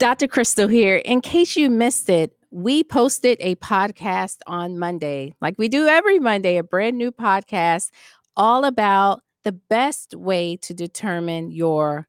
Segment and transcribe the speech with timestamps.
[0.00, 0.28] Dr.
[0.28, 0.96] Crystal here.
[0.96, 6.18] In case you missed it, we posted a podcast on Monday, like we do every
[6.18, 7.90] Monday, a brand new podcast
[8.34, 12.08] all about the best way to determine your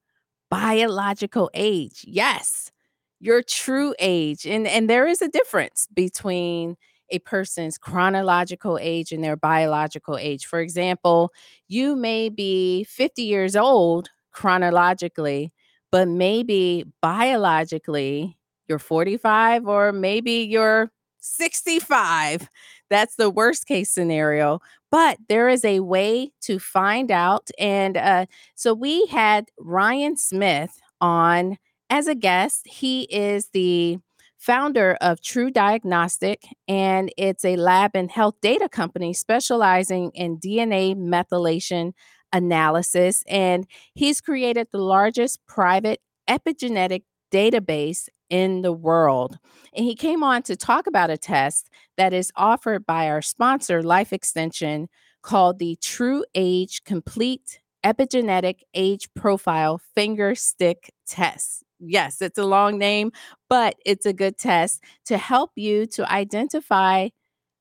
[0.50, 2.05] biological age.
[2.07, 2.71] Yes,
[3.19, 4.46] your true age.
[4.46, 6.78] And, and there is a difference between
[7.10, 10.46] a person's chronological age and their biological age.
[10.46, 11.33] For example,
[11.68, 15.51] you may be 50 years old chronologically,
[15.91, 18.37] but maybe biologically
[18.68, 22.49] you're 45 or maybe you're 65.
[22.89, 24.61] That's the worst case scenario.
[24.89, 27.49] But there is a way to find out.
[27.59, 31.57] And uh, so we had Ryan Smith on
[31.89, 32.67] as a guest.
[32.67, 33.99] He is the
[34.38, 41.94] founder of TruDiagnostic, and it's a lab and health data company specializing in DNA methylation
[42.33, 43.23] analysis.
[43.27, 49.38] And he's created the largest private epigenetic database in the world.
[49.73, 53.83] And he came on to talk about a test that is offered by our sponsor,
[53.83, 54.88] Life Extension,
[55.21, 61.63] called the TruAge Complete Epigenetic Age Profile Finger Stick Test.
[61.79, 63.11] Yes, it's a long name,
[63.49, 67.09] but it's a good test to help you to identify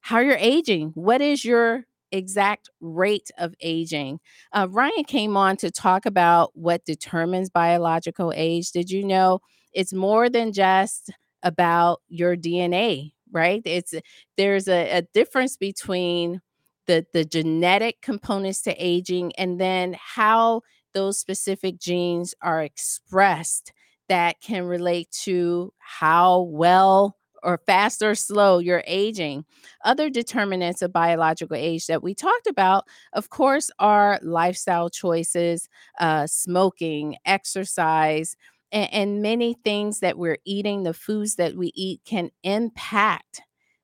[0.00, 0.92] how you're aging.
[0.94, 4.20] What is your exact rate of aging?
[4.52, 8.70] Uh, Ryan came on to talk about what determines biological age.
[8.72, 9.40] Did you know
[9.72, 11.10] it's more than just
[11.42, 13.62] about your DNA, right?
[13.64, 13.94] It's
[14.36, 16.40] there's a, a difference between
[16.86, 23.72] the the genetic components to aging and then how those specific genes are expressed
[24.08, 29.44] that can relate to how well or fast or slow you're aging.
[29.84, 35.68] Other determinants of biological age that we talked about, of course, are lifestyle choices,
[35.98, 38.36] uh, smoking, exercise,
[38.72, 43.42] and, and many things that we're eating, the foods that we eat can impact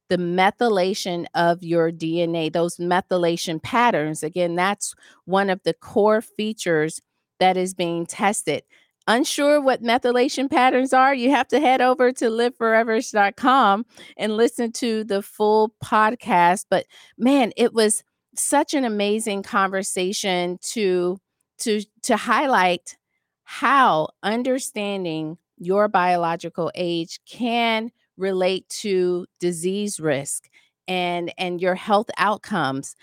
[0.09, 4.23] the methylation of your DNA, those methylation patterns.
[4.23, 4.95] Again, that's
[5.25, 7.01] one of the core features
[7.41, 8.63] that is being tested
[9.07, 13.87] unsure what methylation patterns are, you have to head over to liveforeverish.com
[14.17, 16.67] and listen to the full podcast.
[16.69, 16.87] But
[17.17, 18.03] man, it was
[18.37, 21.19] such an amazing conversation to
[21.59, 22.97] to to highlight
[23.45, 30.49] how understanding your biological age can relate to disease risk
[30.89, 32.95] and and your health outcomes.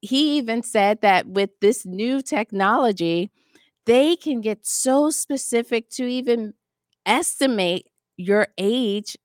[0.00, 3.30] He even said that with this new technology,
[3.86, 6.54] they can get so specific to even
[7.06, 9.16] estimate your age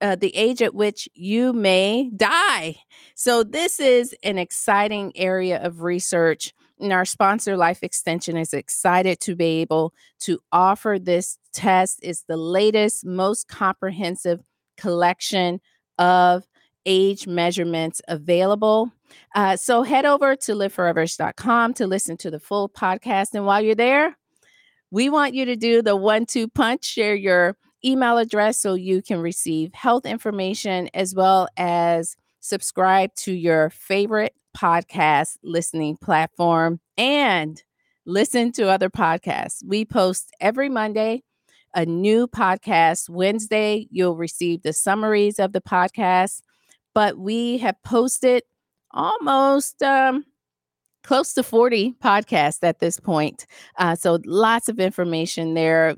[0.00, 2.76] uh, the age at which you may die.
[3.14, 6.52] So, this is an exciting area of research.
[6.78, 12.00] And our sponsor, Life Extension, is excited to be able to offer this test.
[12.02, 14.40] It's the latest, most comprehensive
[14.76, 15.60] collection
[15.98, 16.46] of
[16.86, 18.90] age measurements available.
[19.34, 23.34] Uh, so head over to liveforeverish.com to listen to the full podcast.
[23.34, 24.16] And while you're there,
[24.90, 29.02] we want you to do the one two punch, share your email address so you
[29.02, 37.62] can receive health information as well as subscribe to your favorite podcast listening platform and
[38.06, 39.62] listen to other podcasts.
[39.64, 41.22] We post every Monday
[41.74, 43.10] a new podcast.
[43.10, 46.40] Wednesday, you'll receive the summaries of the podcast
[46.96, 48.42] but we have posted
[48.92, 50.24] almost um,
[51.04, 53.44] close to 40 podcasts at this point.
[53.76, 55.96] Uh, so lots of information there,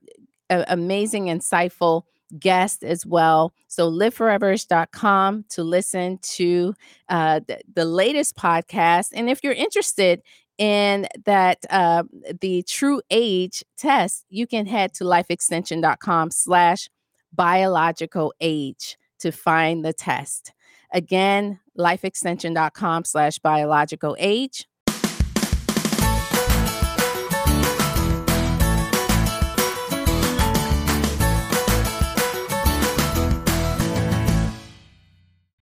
[0.50, 2.02] a- amazing, insightful
[2.40, 3.54] guests as well.
[3.68, 6.74] So liveforeverish.com to listen to
[7.08, 9.10] uh, the, the latest podcast.
[9.14, 10.20] And if you're interested
[10.58, 12.02] in that uh,
[12.40, 16.90] the TruAge test, you can head to lifeextension.com slash
[17.32, 20.52] biological age to find the test.
[20.92, 24.66] Again, lifeextension.com slash biological age.